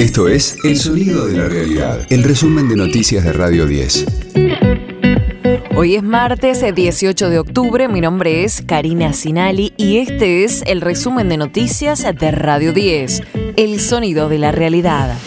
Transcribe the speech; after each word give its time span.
Esto 0.00 0.28
es 0.28 0.56
El 0.64 0.78
Sonido 0.78 1.26
de 1.26 1.36
la 1.36 1.46
Realidad, 1.46 2.06
el 2.08 2.22
resumen 2.24 2.70
de 2.70 2.74
noticias 2.74 3.22
de 3.22 3.34
Radio 3.34 3.66
10. 3.66 4.06
Hoy 5.76 5.96
es 5.96 6.02
martes 6.02 6.64
18 6.74 7.28
de 7.28 7.38
octubre, 7.38 7.86
mi 7.86 8.00
nombre 8.00 8.42
es 8.42 8.62
Karina 8.66 9.12
Sinali 9.12 9.74
y 9.76 9.98
este 9.98 10.44
es 10.44 10.62
el 10.64 10.80
resumen 10.80 11.28
de 11.28 11.36
noticias 11.36 12.02
de 12.18 12.30
Radio 12.30 12.72
10, 12.72 13.24
El 13.58 13.78
Sonido 13.78 14.30
de 14.30 14.38
la 14.38 14.52
Realidad. 14.52 15.18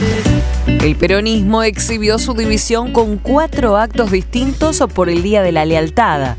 El 0.66 0.96
peronismo 0.96 1.62
exhibió 1.62 2.18
su 2.18 2.34
división 2.34 2.94
con 2.94 3.20
cuatro 3.20 3.78
actos 3.78 4.10
distintos 4.10 4.84
por 4.92 5.08
el 5.08 5.22
Día 5.22 5.44
de 5.44 5.52
la 5.52 5.66
Lealtad. 5.66 6.36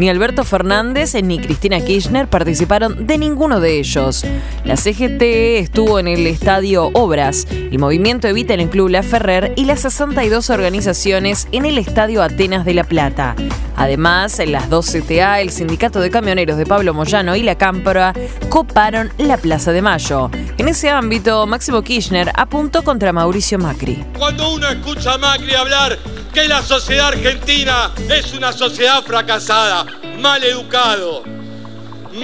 Ni 0.00 0.08
Alberto 0.08 0.44
Fernández 0.44 1.12
ni 1.22 1.38
Cristina 1.38 1.78
Kirchner 1.78 2.26
participaron 2.26 3.06
de 3.06 3.18
ninguno 3.18 3.60
de 3.60 3.78
ellos. 3.78 4.24
La 4.64 4.78
CGT 4.78 5.20
estuvo 5.58 5.98
en 5.98 6.08
el 6.08 6.26
estadio 6.26 6.86
Obras, 6.94 7.46
el 7.50 7.78
Movimiento 7.78 8.26
Evita 8.26 8.54
en 8.54 8.60
el 8.60 8.70
Club 8.70 8.88
La 8.88 9.02
Ferrer 9.02 9.52
y 9.56 9.66
las 9.66 9.80
62 9.80 10.48
organizaciones 10.48 11.48
en 11.52 11.66
el 11.66 11.76
estadio 11.76 12.22
Atenas 12.22 12.64
de 12.64 12.72
La 12.72 12.84
Plata. 12.84 13.36
Además, 13.76 14.40
en 14.40 14.52
las 14.52 14.70
dos 14.70 14.90
CTA, 14.90 15.42
el 15.42 15.50
Sindicato 15.50 16.00
de 16.00 16.10
Camioneros 16.10 16.56
de 16.56 16.64
Pablo 16.64 16.94
Moyano 16.94 17.36
y 17.36 17.42
la 17.42 17.56
Cámpora 17.56 18.14
coparon 18.48 19.12
la 19.18 19.36
Plaza 19.36 19.70
de 19.72 19.82
Mayo. 19.82 20.30
En 20.56 20.68
ese 20.68 20.88
ámbito, 20.88 21.46
Máximo 21.46 21.82
Kirchner 21.82 22.32
apuntó 22.36 22.82
contra 22.84 23.12
Mauricio 23.12 23.58
Macri. 23.58 24.02
Cuando 24.16 24.54
uno 24.54 24.66
escucha 24.66 25.12
a 25.12 25.18
Macri 25.18 25.54
hablar 25.54 25.98
que 26.32 26.46
la 26.46 26.62
sociedad 26.62 27.08
argentina 27.08 27.90
es 28.08 28.32
una 28.34 28.52
sociedad 28.52 29.02
fracasada, 29.02 29.86
mal 30.20 30.44
educado, 30.44 31.22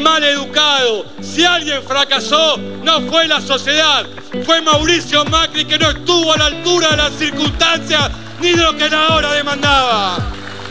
mal 0.02 0.22
educado. 0.22 1.06
Si 1.22 1.44
alguien 1.44 1.82
fracasó, 1.82 2.58
no 2.58 3.00
fue 3.02 3.26
la 3.26 3.40
sociedad, 3.40 4.06
fue 4.44 4.60
Mauricio 4.60 5.24
Macri 5.24 5.64
que 5.64 5.78
no 5.78 5.90
estuvo 5.90 6.32
a 6.32 6.36
la 6.36 6.46
altura 6.46 6.90
de 6.90 6.96
las 6.98 7.12
circunstancias 7.14 8.10
ni 8.40 8.52
de 8.52 8.62
lo 8.62 8.76
que 8.76 8.88
la 8.90 9.14
hora 9.14 9.32
demandaba. 9.32 10.18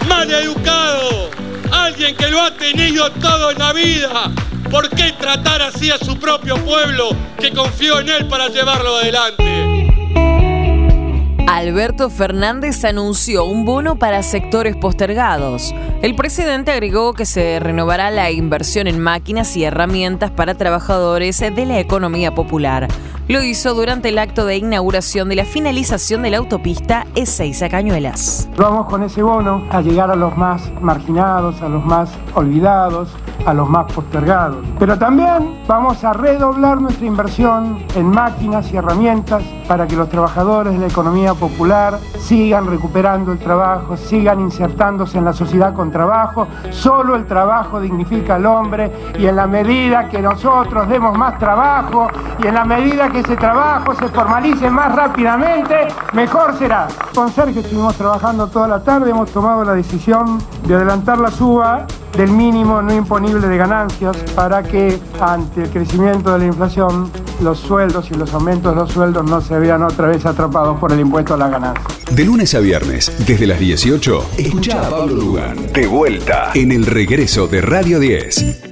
Mal 0.08 0.30
educado, 0.32 1.32
alguien 1.72 2.16
que 2.16 2.30
lo 2.30 2.42
ha 2.42 2.52
tenido 2.52 3.12
todo 3.14 3.52
en 3.52 3.60
la 3.60 3.74
vida. 3.74 4.32
¿Por 4.70 4.90
qué 4.90 5.14
tratar 5.14 5.62
así 5.62 5.90
a 5.90 5.98
su 5.98 6.18
propio 6.20 6.56
pueblo 6.64 7.10
que 7.40 7.52
confió 7.52 8.00
en 8.00 8.10
él 8.10 8.28
para 8.28 8.50
llevarlo 8.50 8.98
adelante? 8.98 9.55
Alberto 11.56 12.10
Fernández 12.10 12.84
anunció 12.84 13.46
un 13.46 13.64
bono 13.64 13.96
para 13.96 14.24
sectores 14.24 14.76
postergados. 14.76 15.74
El 16.02 16.14
presidente 16.14 16.74
agregó 16.74 17.14
que 17.14 17.26
se 17.26 17.62
renovará 17.62 18.12
la 18.12 18.30
inversión 18.30 18.88
en 18.88 19.00
máquinas 19.00 19.56
y 19.56 19.64
herramientas 19.64 20.32
para 20.32 20.56
trabajadores 20.56 21.40
de 21.40 21.66
la 21.66 21.80
economía 21.80 22.36
popular. 22.36 22.90
Lo 23.30 23.42
hizo 23.42 23.74
durante 23.74 24.10
el 24.10 24.20
acto 24.20 24.46
de 24.46 24.58
inauguración 24.58 25.30
de 25.30 25.38
la 25.38 25.46
finalización 25.46 26.24
de 26.24 26.32
la 26.32 26.40
autopista 26.40 27.08
E6 27.16 27.66
a 27.66 27.70
Cañuelas. 27.70 28.50
Vamos 28.58 28.88
con 28.88 29.04
ese 29.04 29.24
bono 29.24 29.66
a 29.72 29.82
llegar 29.82 30.12
a 30.12 30.16
los 30.18 30.36
más 30.36 30.62
marginados, 30.82 31.62
a 31.62 31.70
los 31.70 31.86
más 31.86 32.12
olvidados, 32.34 33.08
a 33.46 33.54
los 33.54 33.70
más 33.70 33.92
postergados. 33.92 34.58
Pero 34.80 34.98
también 34.98 35.60
vamos 35.68 36.04
a 36.04 36.14
redoblar 36.14 36.82
nuestra 36.82 37.06
inversión 37.06 37.80
en 37.96 38.08
máquinas 38.08 38.72
y 38.72 38.78
herramientas 38.78 39.44
para 39.68 39.88
que 39.88 39.96
los 39.96 40.10
trabajadores 40.10 40.74
de 40.74 40.80
la 40.80 40.88
economía 40.88 41.34
popular 41.34 42.00
sigan 42.20 42.68
recuperando 42.68 43.32
el 43.32 43.40
trabajo, 43.40 43.98
sigan 43.98 44.40
insertándose 44.42 45.18
en 45.18 45.26
la 45.26 45.34
sociedad 45.34 45.74
con 45.74 45.92
trabajo. 45.92 46.48
Solo 46.72 47.16
el 47.16 47.26
trabajo 47.26 47.80
dignifica 47.80 48.36
al 48.36 48.46
hombre 48.46 48.92
y 49.18 49.26
en 49.26 49.36
la 49.36 49.48
medida 49.48 50.10
que 50.10 50.22
nosotros 50.22 50.88
demos 50.88 51.18
más 51.18 51.38
trabajo 51.38 52.08
y 52.44 52.48
en 52.48 52.56
la 52.56 52.66
medida 52.66 53.10
que 53.10 53.20
ese 53.20 53.36
trabajo 53.36 53.94
se 53.96 54.08
formalice 54.10 54.70
más 54.70 54.96
rápidamente, 54.96 55.88
mejor 56.14 56.54
será. 56.58 56.88
Con 57.14 57.30
Sergio 57.30 57.62
estuvimos 57.62 57.96
trabajando 57.96 58.48
toda 58.48 58.68
la 58.68 58.84
tarde, 58.84 59.12
hemos 59.12 59.32
tomado 59.32 59.64
la 59.64 59.74
decisión 59.74 60.40
de 60.66 60.76
adelantar 60.76 61.20
la 61.20 61.32
suba 61.32 61.86
del 62.18 62.32
mínimo 62.32 62.82
no 62.82 62.94
imponible 62.94 63.48
de 63.48 63.58
ganancias 63.58 64.18
para 64.36 64.64
que 64.64 65.00
ante 65.20 65.64
el 65.64 65.70
crecimiento 65.70 66.34
de 66.34 66.40
la 66.40 66.46
inflación 66.46 67.12
los 67.42 67.60
sueldos 67.60 68.10
y 68.12 68.14
los 68.16 68.34
aumentos 68.34 68.74
de 68.74 68.82
los 68.82 68.92
sueldos 68.92 69.30
no 69.30 69.42
se 69.42 69.60
vean 69.60 69.84
otra 69.84 70.08
vez 70.08 70.26
atrapados 70.26 70.80
por 70.80 70.92
el 70.92 71.00
impuesto 71.02 71.34
a 71.34 71.38
la 71.38 71.50
ganancia. 71.50 71.84
De 72.12 72.24
lunes 72.24 72.54
a 72.56 72.60
viernes, 72.60 73.12
desde 73.26 73.48
las 73.48 73.60
18, 73.60 74.30
escucha 74.38 74.88
a 74.88 74.90
Pablo 74.90 75.16
Lugan. 75.16 75.74
De 75.74 75.88
vuelta 75.88 76.52
en 76.54 76.72
el 76.72 76.86
regreso 76.86 77.48
de 77.48 77.62
Radio 77.62 78.00
10. 78.00 78.65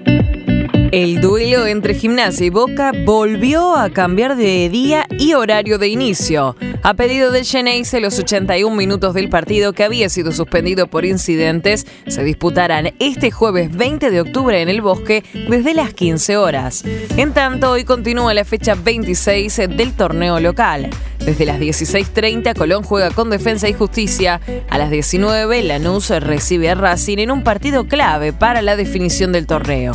El 0.94 1.22
duelo 1.22 1.66
entre 1.66 1.96
Gimnasia 1.96 2.46
y 2.46 2.50
Boca 2.52 2.92
volvió 3.04 3.76
a 3.76 3.90
cambiar 3.90 4.36
de 4.36 4.70
día 4.70 5.08
y 5.18 5.34
horario 5.34 5.80
de 5.80 5.88
inicio. 5.88 6.56
A 6.84 6.94
pedido 6.94 7.32
del 7.32 7.46
Geneise, 7.46 8.00
los 8.00 8.20
81 8.20 8.76
minutos 8.76 9.16
del 9.16 9.28
partido 9.28 9.74
que 9.74 9.84
había 9.84 10.08
sido 10.10 10.32
suspendido 10.32 10.86
por 10.86 11.04
incidentes 11.04 11.88
se 12.06 12.24
disputarán 12.24 12.94
este 13.00 13.32
jueves 13.32 13.76
20 13.76 14.12
de 14.12 14.22
octubre 14.22 14.62
en 14.62 14.70
el 14.70 14.82
Bosque 14.82 15.24
desde 15.50 15.74
las 15.74 15.96
15 15.96 16.38
horas. 16.38 16.84
En 17.18 17.34
tanto, 17.34 17.72
hoy 17.72 17.86
continúa 17.86 18.36
la 18.36 18.46
fecha 18.46 18.76
26 18.76 19.62
del 19.76 19.94
torneo 19.94 20.40
local. 20.40 20.92
Desde 21.18 21.48
las 21.48 21.60
16.30 21.60 22.56
Colón 22.56 22.84
juega 22.84 23.10
con 23.10 23.32
Defensa 23.32 23.68
y 23.68 23.74
Justicia. 23.74 24.42
A 24.70 24.78
las 24.78 24.92
19 24.92 25.64
Lanús 25.64 26.12
recibe 26.12 26.70
a 26.70 26.76
Racing 26.76 27.18
en 27.18 27.32
un 27.32 27.44
partido 27.44 27.88
clave 27.88 28.32
para 28.32 28.62
la 28.62 28.76
definición 28.76 29.32
del 29.32 29.48
torneo. 29.48 29.94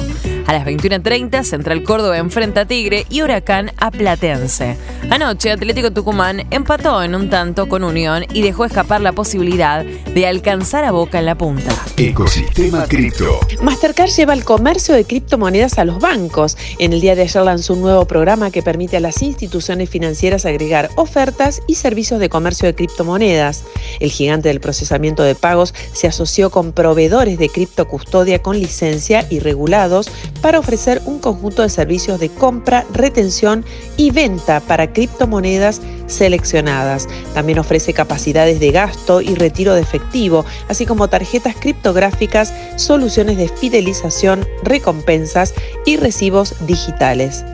A 0.48 0.54
las 0.54 0.64
21.30 0.64 1.42
Central 1.42 1.82
Córdoba 1.82 2.16
enfrenta 2.16 2.62
a 2.62 2.64
Tigre 2.64 3.04
y 3.10 3.20
Huracán 3.20 3.70
a 3.76 3.91
Platense. 3.91 4.78
Anoche 5.10 5.50
Atlético 5.50 5.91
Tucumán 5.91 6.47
empató 6.50 7.03
en 7.03 7.14
un 7.14 7.31
tanto 7.31 7.69
con 7.69 7.82
Unión 7.82 8.25
y 8.32 8.42
dejó 8.42 8.64
escapar 8.64 9.00
la 9.00 9.12
posibilidad 9.12 9.84
de 9.84 10.26
alcanzar 10.26 10.84
a 10.84 10.91
Boca 10.91 11.19
en 11.19 11.26
la 11.26 11.36
punta. 11.36 11.75
Ecosistema 11.97 12.86
Cripto. 12.86 13.41
Mastercard 13.62 14.10
lleva 14.10 14.34
el 14.34 14.44
comercio 14.44 14.94
de 14.94 15.04
criptomonedas 15.04 15.78
a 15.78 15.84
los 15.84 15.98
bancos. 15.98 16.56
En 16.78 16.92
el 16.92 17.00
día 17.00 17.14
de 17.14 17.22
ayer 17.22 17.42
lanzó 17.42 17.75
un 17.75 17.81
nuevo 17.81 18.04
programa 18.06 18.50
que 18.50 18.62
permite 18.62 18.97
a 18.97 19.00
las 19.00 19.22
instituciones 19.22 19.88
financieras 19.88 20.44
agregar 20.44 20.91
ofertas 20.97 21.62
y 21.66 21.76
servicios 21.76 22.20
de 22.20 22.28
comercio 22.28 22.66
de 22.66 22.75
criptomonedas. 22.75 23.64
El 24.00 24.10
gigante 24.10 24.48
del 24.48 24.60
procesamiento 24.60 25.22
de 25.22 25.34
pagos 25.34 25.75
se 25.92 26.06
asoció 26.06 26.50
con 26.50 26.72
proveedores 26.72 27.38
de 27.38 27.48
criptocustodia 27.48 28.42
con 28.42 28.58
licencia 28.58 29.26
y 29.31 29.41
regulados 29.41 30.10
para 30.42 30.58
ofrecer 30.58 31.03
un 31.06 31.19
conjunto 31.19 31.62
de 31.62 31.70
servicios 31.70 32.20
de 32.20 32.28
compra, 32.28 32.84
retención 32.92 33.64
y 33.97 34.10
venta 34.10 34.60
para 34.60 34.88
criptomonedas 34.93 35.81
seleccionadas. 36.06 37.09
También 37.34 37.59
ofrece 37.59 37.93
capacidades 37.93 38.60
de 38.60 38.71
gasto 38.71 39.21
y 39.21 39.34
retiro 39.34 39.75
de 39.75 39.81
efectivo, 39.81 40.44
así 40.69 40.87
como 40.87 41.09
tarjetas 41.09 41.56
criptográficas, 41.56 42.53
soluciones 42.76 43.37
de 43.37 43.49
fidelización, 43.49 44.47
recompensas 44.62 45.54
y 45.84 45.97
recibos 45.97 46.54
digitales. 46.66 47.44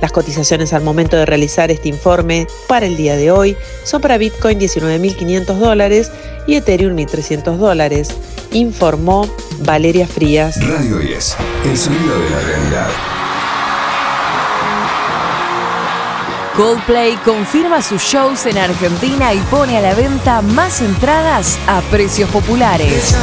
Las 0.00 0.12
cotizaciones 0.12 0.72
al 0.72 0.82
momento 0.82 1.16
de 1.16 1.26
realizar 1.26 1.70
este 1.70 1.88
informe 1.88 2.46
para 2.66 2.86
el 2.86 2.96
día 2.96 3.16
de 3.16 3.30
hoy 3.30 3.56
son 3.84 4.02
para 4.02 4.18
Bitcoin 4.18 4.58
19.500 4.58 5.54
dólares 5.58 6.10
y 6.46 6.56
Ethereum 6.56 6.96
1.300 6.96 7.56
dólares, 7.56 8.08
informó 8.52 9.28
Valeria 9.60 10.06
Frías. 10.06 10.56
Radio 10.66 10.98
10, 10.98 11.36
el 11.66 11.78
sonido 11.78 12.18
de 12.18 12.30
la 12.30 12.40
realidad. 12.40 12.88
Coldplay 16.56 17.16
confirma 17.24 17.80
sus 17.80 18.02
shows 18.02 18.44
en 18.44 18.58
Argentina 18.58 19.32
y 19.32 19.38
pone 19.50 19.78
a 19.78 19.80
la 19.80 19.94
venta 19.94 20.42
más 20.42 20.82
entradas 20.82 21.58
a 21.66 21.80
precios 21.90 22.28
populares. 22.28 23.16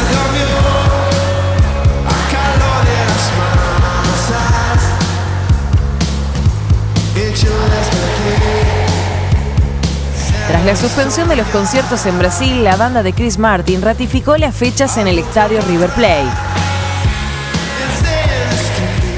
Tras 10.47 10.65
la 10.65 10.75
suspensión 10.75 11.29
de 11.29 11.35
los 11.35 11.47
conciertos 11.49 12.07
en 12.07 12.17
Brasil, 12.17 12.63
la 12.63 12.77
banda 12.77 13.03
de 13.03 13.13
Chris 13.13 13.37
Martin 13.37 13.83
ratificó 13.83 14.37
las 14.37 14.55
fechas 14.55 14.97
en 14.97 15.07
el 15.07 15.19
estadio 15.19 15.61
River 15.61 15.91
Plate. 15.91 16.29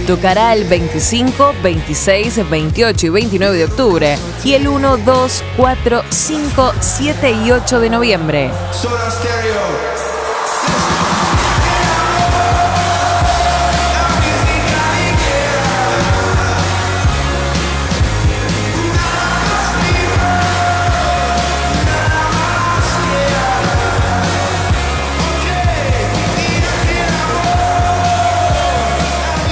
Tocará 0.07 0.53
el 0.53 0.65
25, 0.65 1.53
26, 1.61 2.49
28 2.49 3.05
y 3.05 3.09
29 3.09 3.57
de 3.57 3.65
octubre 3.65 4.17
y 4.43 4.53
el 4.53 4.67
1, 4.67 4.97
2, 4.97 5.43
4, 5.57 6.03
5, 6.09 6.73
7 6.79 7.31
y 7.31 7.51
8 7.51 7.79
de 7.79 7.89
noviembre. 7.89 8.51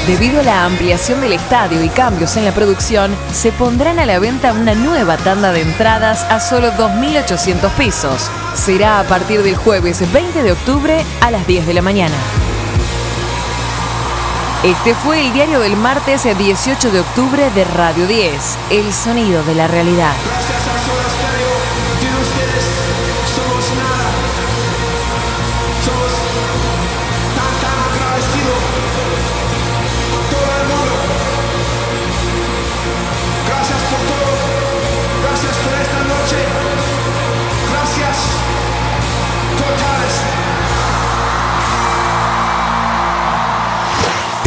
Debido 0.10 0.40
a 0.40 0.44
la 0.44 0.66
ampliación 0.66 1.22
del 1.22 1.34
estadio 1.34 1.84
y 1.84 1.88
cambios 1.88 2.36
en 2.36 2.44
la 2.44 2.52
producción, 2.52 3.16
se 3.32 3.52
pondrán 3.52 4.00
a 4.00 4.08
la 4.08 4.18
venta 4.18 4.54
una 4.54 4.74
nueva 4.74 5.18
tanda 5.18 5.52
de 5.52 5.62
entradas 5.62 6.24
a 6.32 6.40
solo 6.40 6.72
2.800 6.72 7.70
pesos. 7.74 8.32
Será 8.56 9.00
a 9.00 9.04
partir 9.04 9.44
del 9.44 9.56
jueves 9.56 10.12
20 10.12 10.42
de 10.42 10.52
octubre 10.52 11.06
a 11.22 11.30
las 11.30 11.46
10 11.46 11.68
de 11.68 11.74
la 11.76 11.84
mañana. 11.84 12.16
Este 14.64 14.96
fue 14.96 15.22
el 15.22 15.32
diario 15.32 15.60
del 15.60 15.78
martes 15.78 16.24
18 16.24 16.90
de 16.90 17.02
octubre 17.02 17.52
de 17.52 17.64
Radio 17.66 18.08
10, 18.08 18.58
El 18.72 18.92
Sonido 18.92 19.44
de 19.44 19.54
la 19.54 19.68
Realidad. 19.68 20.16